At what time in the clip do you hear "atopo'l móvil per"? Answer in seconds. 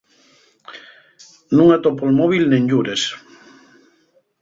1.77-2.53